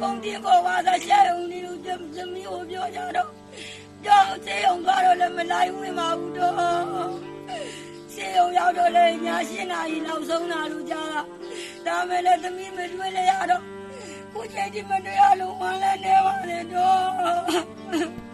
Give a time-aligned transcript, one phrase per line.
[0.00, 1.86] ကုန်တင်ကိုဝါသာရှာုံဒီလိုသ
[2.32, 3.30] မီးကိုပြောကြတော့
[4.04, 7.12] ကြောက်စေုံသွားတော့လည်းမနိုင်ဝင်ပါဘူးတော့
[8.14, 11.22] စေုံရောက်တော့လည်းညာရှင်းနာရီနောက်ဆုံးတာလို့ကြားတာ
[11.86, 13.62] ဒါမဲ့လည်းသမီးမတွေ့လဲရတော့
[14.32, 18.25] ကိုချိန်ဒီမတွေ့ရလို့ဝမ်းလည်းနေပါလေတော့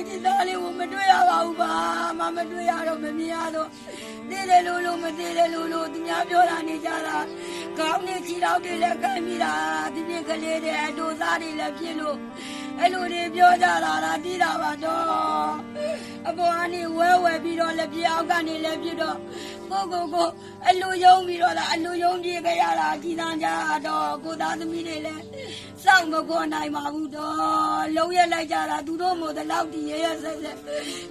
[0.00, 1.72] ကိုချိန်ဒီသားလေးကိုမတွေ့ရပါဘူးပါ
[2.18, 3.68] မမတွေ့ရတော့မမြင်ရတော့
[4.30, 7.18] တည်တယ်လို့လို့မတည်တယ်လို့လို့သူများပြောတာနေကြတာ
[7.78, 9.54] ကောင်းနေချီတော့တွေလည်းခိုင်းမိတာ
[9.94, 12.16] ဒီပြင်ကလေးတွေအတူသားတွေလည်းဖြစ်လို့
[12.78, 15.52] အဲ့လိုတွေပြောကြတာလားတီးတာပါတော့
[16.28, 19.16] အပေါ်ကနေဝဲဝဲပြီးတော့လည်းပြအောက်ကနေလည်းပြတော့
[19.70, 20.28] ကိုကိုကို
[20.68, 23.48] အလူယုံပြီးတော့လားအလူယုံပြေကြရတာကြီးတန်းကြ
[23.86, 25.22] တော့ကိုသားသမီးတွေလည်း
[25.84, 30.58] စောင့်မခေါ်နိုင်ပါဘူးတော့လုံးရက်လိုက်ကြတာသူတို့မို့တလောက်တည်ရရဆက်ဆက်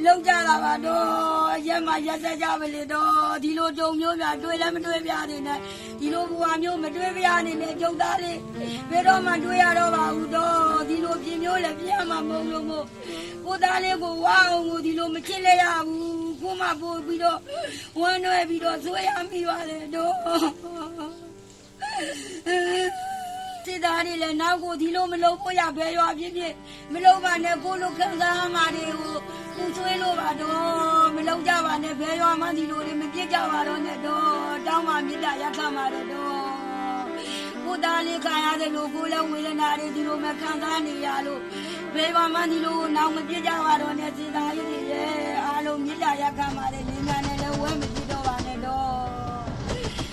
[0.03, 5.59] လုံးကြတာပါတော့ရက်မှရက်ဆက်ကြပါလေတော့ဒီလိုကြုံမျိုးပြတွေ့လည်းမတွေ့ပြနေနဲ့
[5.99, 8.39] ဒီလိုဘဝမျိုးမတွေ့ပြနေနဲ့ကျုပ်သားလေး
[8.89, 12.85] ဘယ်တော့မှတွေ့ရတော့ပါဘူးတော့ဒီလိုပြင်မျိုးလည်းပြမှာမဟုတ်လို့မို့
[13.45, 17.39] ကိုသားလေးကိုဝါအောင်ကိုဒီလိုမချစ်လဲရဘူး ကိုမပို့ပြီးတော့
[17.99, 20.13] ဝမ်းနွယ်ပြီးတော့ဆွေးရမိပါလေတော့
[23.65, 26.53] စစ်သားတွေလည်းနောက်ကိုဒီလိုမလုပ်ဖို့ရဘဲရွာဖြစ်ဖြစ်
[26.93, 29.15] မလုပ်ပါနဲ့ကိုလိုခံစားမှတွေကို
[29.55, 36.07] ပူဆွေးလို့ပါတော့မလုပ်ကြပါနဲ့ဘဲရွာမှဒီလိုတွေမပြစ်ကြပါတော့နဲ့တော့တောင်းမှမြစ်တာရက်ခမှာတော့
[37.63, 41.41] ကိုသားလေးခံရတယ်လို့ကိုလည်းဝေဒနာတွေဒီလိုမခံစားနေရလို့
[41.95, 44.79] ဘယ်ပါမှဒီလိုနောက်မပြစ်ကြပါတော့နဲ့စစ်သားကြီးတွေ
[46.03, 48.89] ရဲ့အားလုံးမြစ်တာရက်ခမှာလည်းနေမြန်နဲ့လည်းဝဲမပြစ်တော့ပါနဲ့တော့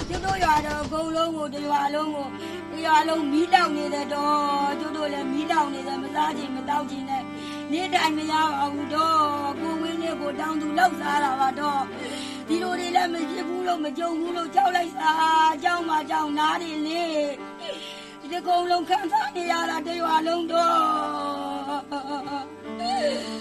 [0.09, 2.27] ကျတို့ရွာတော့အကုန်လုံးကိုတရွာလုံးကို
[2.73, 7.22] တရွာလုံးမီးတောက်နေတယ်တော့ကျတို့လည်းမီးတောက်နေတယ်မစားချင်မတောက်ချင်နဲ့
[7.72, 9.21] နေတိုင်းမရပါဘူးတော့
[9.60, 11.83] ကိုဝင်းလေးကိုတောင်းသူလောက်စားတာပါတော့
[12.49, 15.16] ဒီလိုတွေလည်းမဖြစ်ဘူးလို့မကြုံဘူးလို့ကြောက်လိုက်စား
[15.55, 17.05] အကြောင်းမကြောင်နားတွေလေ
[18.31, 23.35] ဒီကုံလုံးခံစားနေရတာတရွာလုံးတော့